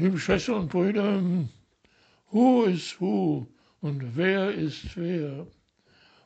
Liebe 0.00 0.16
Schwestern 0.20 0.54
und 0.60 0.68
Brüder, 0.68 1.20
who 2.30 2.62
is 2.66 2.94
who 3.00 3.48
und 3.80 4.16
wer 4.16 4.52
ist 4.54 4.96
wer? 4.96 5.44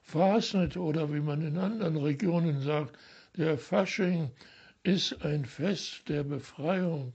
Fasnet 0.02 0.76
oder 0.76 1.10
wie 1.10 1.20
man 1.20 1.40
in 1.40 1.56
anderen 1.56 1.96
Regionen 1.96 2.60
sagt, 2.60 2.98
der 3.38 3.56
Fasching 3.56 4.30
ist 4.82 5.24
ein 5.24 5.46
Fest 5.46 6.06
der 6.10 6.22
Befreiung. 6.22 7.14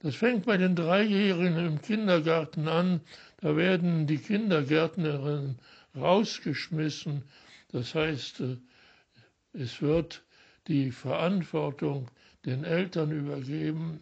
Das 0.00 0.14
fängt 0.16 0.46
bei 0.46 0.56
den 0.56 0.76
Dreijährigen 0.76 1.58
im 1.58 1.82
Kindergarten 1.82 2.68
an. 2.68 3.02
Da 3.42 3.54
werden 3.54 4.06
die 4.06 4.16
Kindergärtnerinnen 4.16 5.58
rausgeschmissen. 5.94 7.22
Das 7.70 7.94
heißt, 7.94 8.40
äh, 8.40 8.56
es 9.52 9.82
wird 9.82 10.22
die 10.68 10.90
Verantwortung 10.90 12.10
den 12.46 12.64
Eltern 12.64 13.10
übergeben. 13.10 14.00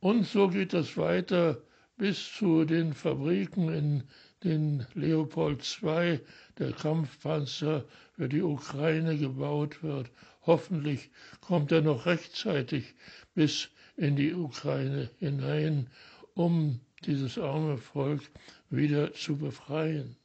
Und 0.00 0.26
so 0.26 0.48
geht 0.48 0.72
das 0.72 0.96
weiter 0.96 1.60
bis 1.96 2.32
zu 2.32 2.64
den 2.64 2.92
Fabriken, 2.92 3.68
in 3.68 4.04
den 4.44 4.86
Leopold 4.94 5.64
II, 5.82 6.20
der 6.58 6.72
Kampfpanzer 6.72 7.84
für 8.12 8.28
die 8.28 8.42
Ukraine 8.42 9.18
gebaut 9.18 9.82
wird. 9.82 10.10
Hoffentlich 10.42 11.10
kommt 11.40 11.72
er 11.72 11.82
noch 11.82 12.06
rechtzeitig 12.06 12.94
bis 13.34 13.70
in 13.96 14.14
die 14.14 14.32
Ukraine 14.34 15.10
hinein, 15.18 15.90
um 16.34 16.80
dieses 17.04 17.36
arme 17.36 17.78
Volk 17.78 18.22
wieder 18.70 19.12
zu 19.12 19.36
befreien. 19.36 20.16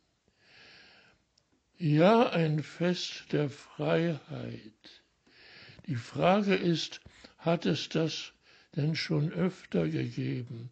Ja, 1.77 2.29
ein 2.29 2.61
Fest 2.61 3.25
der 3.31 3.49
Freiheit. 3.49 5.03
Die 5.87 5.95
Frage 5.95 6.53
ist, 6.53 7.01
hat 7.39 7.65
es 7.65 7.89
das 7.89 8.32
denn 8.75 8.95
schon 8.95 9.31
öfter 9.31 9.87
gegeben? 9.87 10.69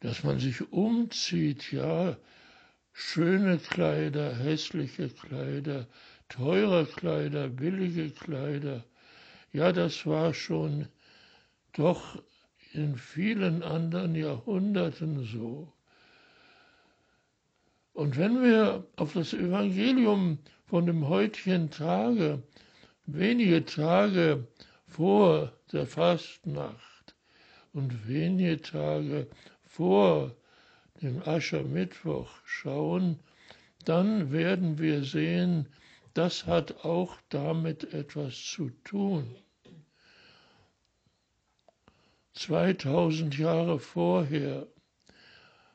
Dass 0.00 0.22
man 0.22 0.38
sich 0.38 0.72
umzieht, 0.72 1.72
ja, 1.72 2.16
schöne 2.92 3.58
Kleider, 3.58 4.36
hässliche 4.36 5.08
Kleider, 5.08 5.86
teure 6.28 6.86
Kleider, 6.86 7.48
billige 7.48 8.10
Kleider, 8.10 8.84
ja, 9.52 9.72
das 9.72 10.04
war 10.06 10.34
schon 10.34 10.88
doch 11.72 12.22
in 12.72 12.96
vielen 12.96 13.62
anderen 13.62 14.14
Jahrhunderten 14.14 15.24
so. 15.24 15.72
Und 17.92 18.16
wenn 18.16 18.42
wir 18.42 18.86
auf 18.96 19.14
das 19.14 19.32
Evangelium 19.32 20.38
von 20.66 20.86
dem 20.86 21.08
heutigen 21.08 21.70
Tage, 21.70 22.42
wenige 23.06 23.64
Tage 23.64 24.46
vor 24.88 25.52
der 25.72 25.86
Fastnacht 25.86 27.14
und 27.72 28.08
wenige 28.08 28.60
Tage 28.60 29.28
vor 29.62 30.34
dem 31.02 31.22
Aschermittwoch 31.22 32.30
schauen, 32.44 33.18
dann 33.84 34.32
werden 34.32 34.78
wir 34.78 35.04
sehen, 35.04 35.68
das 36.14 36.46
hat 36.46 36.84
auch 36.84 37.16
damit 37.28 37.94
etwas 37.94 38.42
zu 38.42 38.70
tun. 38.82 39.36
2000 42.34 43.36
Jahre 43.38 43.78
vorher. 43.78 44.66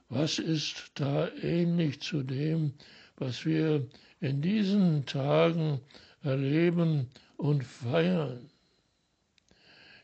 Was 0.09 0.39
ist 0.39 0.91
da 0.95 1.29
ähnlich 1.41 2.01
zu 2.01 2.23
dem, 2.23 2.73
was 3.17 3.45
wir 3.45 3.87
in 4.21 4.41
diesen 4.41 5.05
Tagen 5.05 5.81
erleben 6.21 7.09
und 7.37 7.63
feiern? 7.63 8.49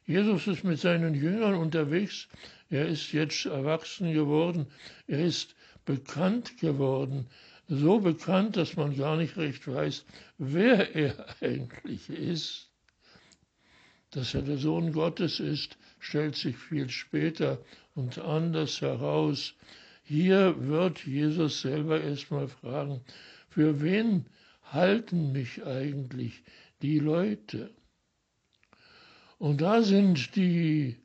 Jesus 0.10 0.48
ist 0.48 0.64
mit 0.64 0.80
seinen 0.80 1.14
Jüngern 1.14 1.54
unterwegs. 1.54 2.28
Er 2.72 2.88
ist 2.88 3.12
jetzt 3.12 3.46
erwachsen 3.46 4.12
geworden. 4.12 4.66
Er 5.06 5.24
ist 5.24 5.54
bekannt 5.86 6.58
geworden. 6.58 7.28
So 7.68 8.00
bekannt, 8.00 8.58
dass 8.58 8.75
man 8.75 8.98
gar 8.98 9.18
nicht 9.18 9.38
recht 9.38 9.68
weiß, 9.68 10.06
wer 10.40 10.96
er 10.96 11.28
eigentlich 11.42 12.09
ist. 12.09 12.72
Dass 14.09 14.34
er 14.34 14.42
der 14.42 14.58
Sohn 14.58 14.94
Gottes 14.94 15.40
ist, 15.40 15.78
stellt 16.00 16.36
sich 16.36 16.58
viel 16.58 16.90
später 16.90 17.64
und 17.94 18.18
anders 18.18 18.81
heraus. 18.81 19.53
Hier 20.03 20.56
wird 20.58 21.06
Jesus 21.06 21.62
selber 21.62 22.02
erstmal 22.02 22.48
fragen, 22.48 23.02
für 23.48 23.80
wen 23.84 24.25
halten 24.64 25.34
mich 25.34 25.64
eigentlich 25.64 26.42
die 26.81 26.98
Leute? 26.98 27.69
Und 29.39 29.61
da 29.61 29.81
sind 29.81 30.35
die, 30.35 30.97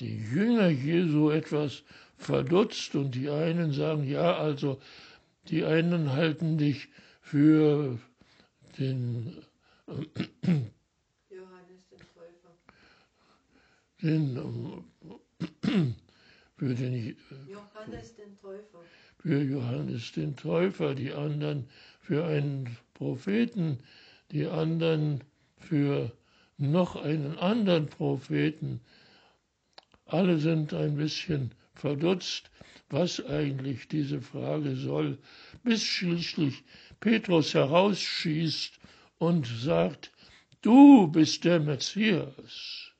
die 0.00 0.16
Jünger 0.16 0.68
Jesu 0.68 1.30
etwas 1.30 1.82
verdutzt 2.16 2.94
und 2.94 3.14
die 3.14 3.28
einen 3.28 3.72
sagen, 3.72 4.04
ja, 4.08 4.36
also 4.36 4.80
die 5.48 5.64
einen 5.64 6.12
halten 6.12 6.58
dich 6.58 6.88
für 7.20 7.98
den 8.78 9.36
den, 14.02 14.84
für 16.56 16.74
den 16.74 17.16
Johannes 17.48 18.14
den 18.16 18.36
Täufer. 18.36 18.78
Für 19.18 19.42
Johannes 19.42 20.12
den 20.12 20.36
Täufer, 20.36 20.94
die 20.94 21.12
anderen 21.12 21.68
für 22.00 22.24
einen 22.24 22.76
Propheten, 22.94 23.78
die 24.30 24.46
anderen 24.46 25.24
für 25.58 26.12
noch 26.58 26.96
einen 26.96 27.38
anderen 27.38 27.86
Propheten. 27.86 28.80
Alle 30.06 30.38
sind 30.38 30.72
ein 30.72 30.96
bisschen 30.96 31.52
verdutzt, 31.74 32.50
was 32.88 33.24
eigentlich 33.24 33.88
diese 33.88 34.20
Frage 34.20 34.76
soll, 34.76 35.18
bis 35.64 35.82
schließlich 35.82 36.62
Petrus 37.00 37.54
herausschießt 37.54 38.78
und 39.18 39.46
sagt, 39.46 40.12
du 40.62 41.08
bist 41.08 41.44
der 41.44 41.60
Messias. 41.60 42.92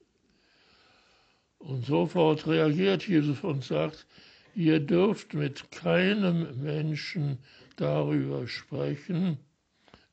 Und 1.58 1.86
sofort 1.86 2.46
reagiert 2.46 3.06
Jesus 3.06 3.40
und 3.42 3.64
sagt, 3.64 4.06
ihr 4.54 4.80
dürft 4.80 5.34
mit 5.34 5.70
keinem 5.70 6.62
Menschen 6.62 7.38
darüber 7.76 8.46
sprechen, 8.46 9.38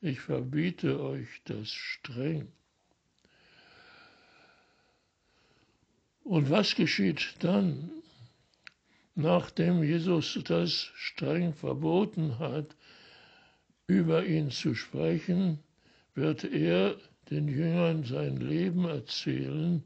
ich 0.00 0.20
verbiete 0.20 1.00
euch 1.00 1.42
das 1.44 1.70
streng. 1.70 2.52
Und 6.24 6.48
was 6.48 6.74
geschieht 6.74 7.36
dann, 7.40 7.90
nachdem 9.14 9.82
Jesus 9.82 10.38
das 10.44 10.72
streng 10.94 11.52
verboten 11.52 12.38
hat, 12.38 12.74
über 13.86 14.24
ihn 14.24 14.50
zu 14.50 14.74
sprechen, 14.74 15.58
wird 16.14 16.44
er 16.44 16.96
den 17.30 17.48
Jüngern 17.48 18.04
sein 18.04 18.38
Leben 18.38 18.86
erzählen, 18.86 19.84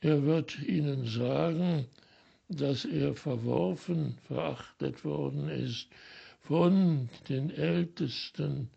er 0.00 0.24
wird 0.24 0.60
ihnen 0.62 1.06
sagen, 1.06 1.86
dass 2.48 2.86
er 2.86 3.14
verworfen, 3.14 4.18
verachtet 4.26 5.04
worden 5.04 5.48
ist 5.48 5.88
von 6.40 7.08
den 7.28 7.50
Ältesten 7.50 8.70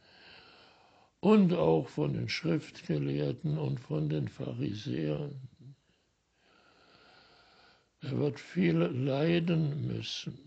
und 1.20 1.54
auch 1.54 1.88
von 1.88 2.14
den 2.14 2.30
Schriftgelehrten 2.30 3.58
und 3.58 3.80
von 3.80 4.10
den 4.10 4.28
Pharisäern. 4.28 5.34
Er 8.06 8.20
wird 8.20 8.40
viel 8.40 8.76
leiden 8.78 9.88
müssen. 9.88 10.38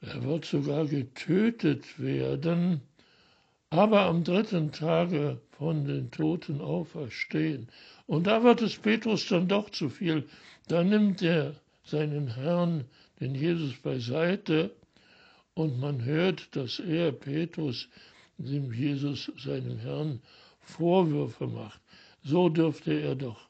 Er 0.00 0.24
wird 0.24 0.44
sogar 0.44 0.86
getötet 0.86 2.00
werden, 2.00 2.80
aber 3.70 4.06
am 4.06 4.24
dritten 4.24 4.72
Tage 4.72 5.40
von 5.52 5.84
den 5.84 6.10
Toten 6.10 6.60
auferstehen. 6.60 7.68
Und 8.06 8.26
da 8.26 8.42
wird 8.42 8.60
es 8.60 8.76
Petrus 8.76 9.28
dann 9.28 9.46
doch 9.46 9.70
zu 9.70 9.88
viel. 9.88 10.28
Da 10.66 10.82
nimmt 10.82 11.22
er 11.22 11.54
seinen 11.84 12.34
Herrn, 12.34 12.86
den 13.20 13.36
Jesus, 13.36 13.76
beiseite 13.76 14.74
und 15.54 15.78
man 15.78 16.04
hört, 16.04 16.56
dass 16.56 16.80
er, 16.80 17.12
Petrus, 17.12 17.88
dem 18.36 18.72
Jesus, 18.72 19.30
seinem 19.36 19.78
Herrn, 19.78 20.20
Vorwürfe 20.60 21.46
macht. 21.46 21.80
So 22.24 22.48
dürfte 22.48 23.00
er 23.00 23.14
doch 23.14 23.47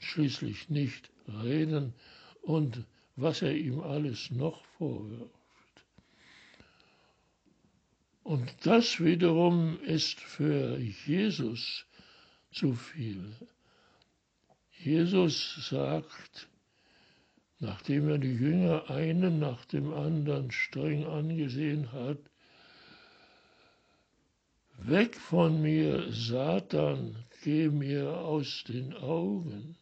schließlich 0.00 0.68
nicht 0.68 1.10
reden 1.28 1.94
und 2.42 2.84
was 3.16 3.42
er 3.42 3.54
ihm 3.54 3.80
alles 3.80 4.30
noch 4.30 4.64
vorwirft. 4.78 5.30
Und 8.22 8.52
das 8.64 9.00
wiederum 9.00 9.80
ist 9.80 10.20
für 10.20 10.78
Jesus 10.78 11.86
zu 12.52 12.74
viel. 12.74 13.34
Jesus 14.78 15.68
sagt, 15.68 16.48
nachdem 17.58 18.08
er 18.08 18.18
die 18.18 18.32
Jünger 18.32 18.88
einen 18.88 19.38
nach 19.38 19.64
dem 19.66 19.92
anderen 19.92 20.50
streng 20.50 21.04
angesehen 21.04 21.92
hat, 21.92 22.18
Weg 24.82 25.14
von 25.14 25.60
mir, 25.60 26.10
Satan, 26.10 27.24
geh 27.42 27.68
mir 27.68 28.16
aus 28.16 28.64
den 28.66 28.94
Augen. 28.94 29.76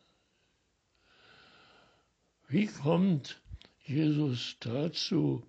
Wie 2.50 2.66
kommt 2.66 3.42
Jesus 3.84 4.56
dazu, 4.60 5.46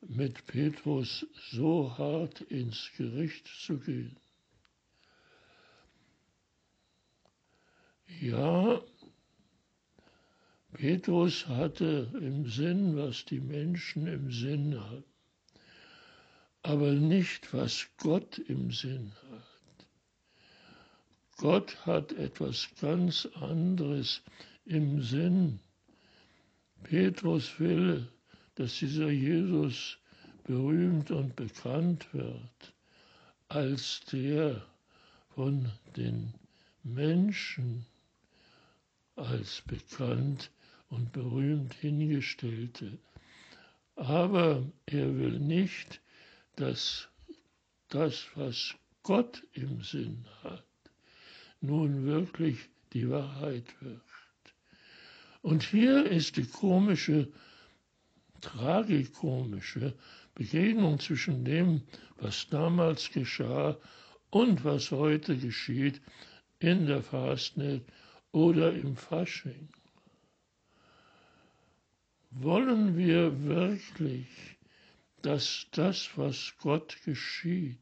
mit 0.00 0.46
Petrus 0.46 1.26
so 1.50 1.98
hart 1.98 2.40
ins 2.42 2.88
Gericht 2.96 3.48
zu 3.48 3.78
gehen? 3.80 4.16
Ja, 8.20 8.80
Petrus 10.72 11.48
hatte 11.48 12.08
im 12.14 12.48
Sinn, 12.48 12.96
was 12.96 13.24
die 13.24 13.40
Menschen 13.40 14.06
im 14.06 14.30
Sinn 14.30 14.78
haben, 14.78 15.04
aber 16.62 16.92
nicht, 16.92 17.52
was 17.52 17.88
Gott 17.96 18.38
im 18.38 18.70
Sinn 18.70 19.12
hat. 19.32 19.86
Gott 21.38 21.86
hat 21.86 22.12
etwas 22.12 22.68
ganz 22.80 23.26
anderes 23.34 24.22
im 24.64 25.02
Sinn. 25.02 25.58
Petrus 26.82 27.58
will, 27.58 28.08
dass 28.54 28.78
dieser 28.78 29.10
Jesus 29.10 29.98
berühmt 30.44 31.10
und 31.10 31.36
bekannt 31.36 32.12
wird 32.12 32.74
als 33.48 34.00
der 34.12 34.64
von 35.34 35.70
den 35.96 36.32
Menschen 36.82 37.86
als 39.16 39.62
bekannt 39.62 40.50
und 40.88 41.12
berühmt 41.12 41.74
hingestellte. 41.74 42.98
Aber 43.96 44.64
er 44.86 45.16
will 45.16 45.38
nicht, 45.38 46.00
dass 46.56 47.08
das, 47.88 48.26
was 48.34 48.74
Gott 49.02 49.42
im 49.52 49.82
Sinn 49.82 50.26
hat, 50.42 50.64
nun 51.60 52.04
wirklich 52.04 52.58
die 52.92 53.08
Wahrheit 53.10 53.66
wird. 53.80 54.09
Und 55.42 55.62
hier 55.62 56.04
ist 56.06 56.36
die 56.36 56.44
komische, 56.44 57.28
tragikomische 58.40 59.94
Begegnung 60.34 60.98
zwischen 60.98 61.44
dem, 61.44 61.82
was 62.16 62.48
damals 62.48 63.10
geschah 63.10 63.76
und 64.30 64.64
was 64.64 64.90
heute 64.90 65.36
geschieht 65.36 66.00
in 66.58 66.86
der 66.86 67.02
Fastnet 67.02 67.84
oder 68.32 68.72
im 68.72 68.96
Fasching. 68.96 69.68
Wollen 72.30 72.96
wir 72.96 73.42
wirklich, 73.44 74.28
dass 75.22 75.66
das, 75.72 76.10
was 76.16 76.54
Gott 76.60 76.96
geschieht, 77.04 77.78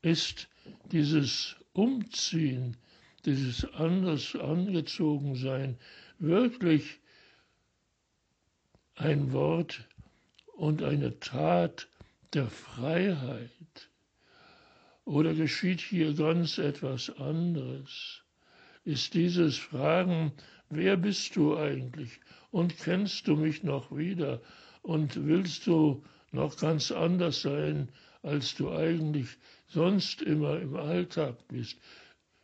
ist 0.00 0.48
dieses 0.90 1.56
Umziehen, 1.74 2.76
dieses 3.28 3.64
anders 3.74 4.34
angezogen 4.34 5.34
sein, 5.36 5.78
wirklich 6.18 6.98
ein 8.96 9.32
Wort 9.32 9.88
und 10.56 10.82
eine 10.82 11.20
Tat 11.20 11.88
der 12.34 12.48
Freiheit? 12.48 13.90
Oder 15.04 15.34
geschieht 15.34 15.80
hier 15.80 16.14
ganz 16.14 16.58
etwas 16.58 17.10
anderes? 17.18 18.22
ist 18.88 19.12
dieses 19.12 19.58
Fragen, 19.58 20.32
wer 20.70 20.96
bist 20.96 21.36
du 21.36 21.58
eigentlich 21.58 22.20
und 22.50 22.78
kennst 22.78 23.28
du 23.28 23.36
mich 23.36 23.62
noch 23.62 23.94
wieder 23.94 24.40
und 24.80 25.26
willst 25.26 25.66
du 25.66 26.02
noch 26.32 26.56
ganz 26.56 26.90
anders 26.90 27.42
sein, 27.42 27.90
als 28.22 28.54
du 28.54 28.70
eigentlich 28.70 29.28
sonst 29.66 30.22
immer 30.22 30.58
im 30.58 30.74
Alltag 30.74 31.36
bist? 31.48 31.76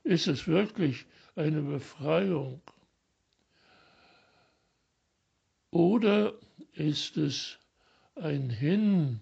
Ist 0.05 0.29
es 0.29 0.47
wirklich 0.47 1.06
eine 1.35 1.62
Befreiung? 1.62 2.61
Oder 5.71 6.35
ist 6.75 7.17
es 7.17 7.59
ein 8.15 8.51
Hinwirken, 8.51 9.21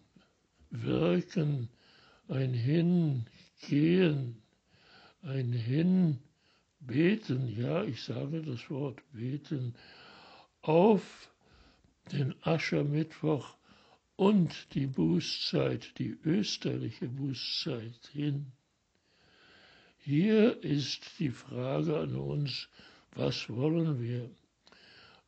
ein 2.28 2.52
Hingehen, 2.52 4.42
ein 5.22 5.52
Hin 5.52 6.18
beten, 6.80 7.48
ja, 7.48 7.84
ich 7.84 8.02
sage 8.02 8.42
das 8.42 8.68
Wort 8.68 9.00
beten, 9.12 9.74
auf 10.62 11.32
den 12.10 12.34
Aschermittwoch 12.42 13.56
und 14.16 14.74
die 14.74 14.88
Bußzeit, 14.88 15.96
die 15.98 16.18
österliche 16.24 17.08
Bußzeit 17.08 18.10
hin. 18.12 18.52
Hier 20.04 20.60
ist 20.64 21.20
die 21.20 21.30
Frage 21.30 21.96
an 21.96 22.16
uns, 22.16 22.68
was 23.14 23.48
wollen 23.48 24.02
wir? 24.02 24.28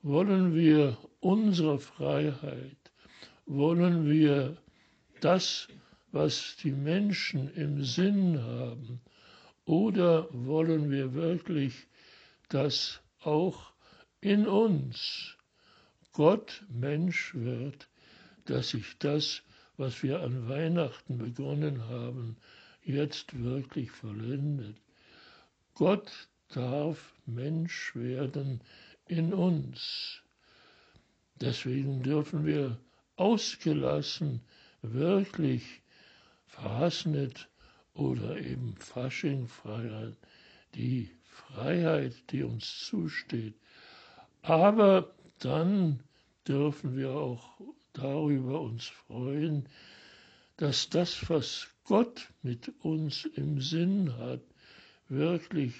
Wollen 0.02 0.52
wir 0.52 0.98
unsere 1.20 1.78
Freiheit? 1.78 2.90
Wollen 3.46 4.10
wir 4.10 4.56
das, 5.20 5.68
was 6.10 6.56
die 6.56 6.72
Menschen 6.72 7.54
im 7.54 7.84
Sinn 7.84 8.42
haben? 8.42 9.00
Oder 9.64 10.26
wollen 10.32 10.90
wir 10.90 11.14
wirklich, 11.14 11.86
dass 12.48 13.00
auch 13.20 13.72
in 14.20 14.44
uns 14.48 15.36
Gott 16.12 16.64
Mensch 16.68 17.32
wird, 17.36 17.88
dass 18.46 18.70
sich 18.70 18.98
das, 18.98 19.44
was 19.76 20.02
wir 20.02 20.20
an 20.20 20.48
Weihnachten 20.48 21.16
begonnen 21.16 21.84
haben, 21.88 22.36
jetzt 22.84 23.42
wirklich 23.42 23.90
vollendet. 23.90 24.76
Gott 25.74 26.28
darf 26.48 27.14
Mensch 27.26 27.94
werden 27.96 28.60
in 29.06 29.32
uns. 29.32 30.22
Deswegen 31.40 32.02
dürfen 32.02 32.46
wir 32.46 32.78
ausgelassen 33.16 34.40
wirklich 34.82 35.82
verhasnet 36.46 37.48
oder 37.94 38.36
eben 38.38 38.76
Fasching 38.76 39.46
feiern, 39.46 40.16
die 40.74 41.10
Freiheit, 41.24 42.14
die 42.30 42.42
uns 42.42 42.86
zusteht. 42.86 43.54
Aber 44.42 45.14
dann 45.38 46.00
dürfen 46.46 46.96
wir 46.96 47.12
auch 47.12 47.60
darüber 47.92 48.60
uns 48.60 48.86
freuen, 48.86 49.68
dass 50.56 50.88
das, 50.88 51.28
was 51.28 51.68
Gott 51.84 52.32
mit 52.42 52.72
uns 52.80 53.24
im 53.24 53.60
Sinn 53.60 54.16
hat, 54.18 54.42
wirklich 55.08 55.74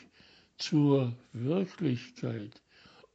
zur 0.59 1.15
Wirklichkeit, 1.33 2.63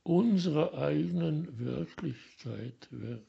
unserer 0.04 0.78
eigenen 0.78 1.60
Wirklichkeit 1.60 2.88
wird. 2.92 3.25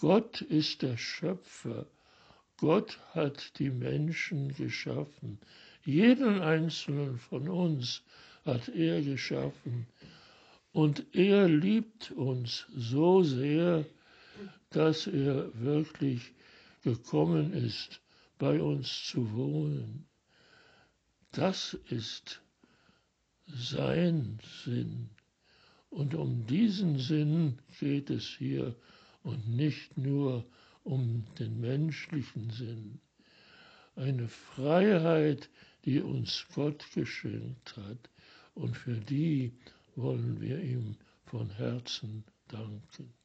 Gott 0.00 0.40
ist 0.42 0.82
der 0.82 0.96
Schöpfer 0.96 1.86
Gott 2.58 2.98
hat 3.14 3.56
die 3.60 3.70
Menschen 3.70 4.52
geschaffen. 4.52 5.38
Jeden 5.84 6.40
einzelnen 6.40 7.16
von 7.16 7.48
uns 7.48 8.02
hat 8.44 8.68
er 8.68 9.00
geschaffen. 9.00 9.86
Und 10.72 11.06
er 11.14 11.48
liebt 11.48 12.10
uns 12.10 12.66
so 12.76 13.22
sehr, 13.22 13.86
dass 14.70 15.06
er 15.06 15.48
wirklich 15.54 16.32
gekommen 16.82 17.52
ist, 17.52 18.00
bei 18.38 18.60
uns 18.62 19.04
zu 19.06 19.32
wohnen. 19.32 20.06
Das 21.32 21.74
ist 21.88 22.40
sein 23.46 24.38
Sinn. 24.64 25.10
Und 25.90 26.14
um 26.14 26.46
diesen 26.46 26.98
Sinn 26.98 27.58
geht 27.80 28.10
es 28.10 28.26
hier 28.26 28.76
und 29.22 29.48
nicht 29.48 29.96
nur 29.96 30.44
um 30.84 31.24
den 31.38 31.60
menschlichen 31.60 32.50
Sinn. 32.50 33.00
Eine 33.96 34.28
Freiheit, 34.28 35.48
die 35.84 36.00
uns 36.00 36.46
Gott 36.54 36.86
geschenkt 36.92 37.76
hat 37.76 38.10
und 38.54 38.76
für 38.76 38.96
die 38.96 39.52
wollen 39.96 40.40
wir 40.40 40.62
ihm 40.62 40.96
von 41.24 41.50
Herzen 41.50 42.24
danken. 42.48 43.17